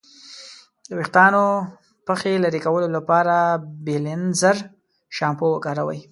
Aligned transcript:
د 0.87 0.89
ویښتانو 0.99 1.45
پخې 2.07 2.31
لرې 2.43 2.59
کولو 2.65 2.87
لپاره 2.97 3.33
بیلینزر 3.85 4.57
شامپو 5.15 5.47
وکاروئ. 5.51 5.99